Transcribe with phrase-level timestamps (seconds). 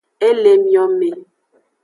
[0.27, 1.09] E le emiome.